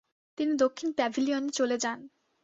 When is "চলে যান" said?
1.51-1.99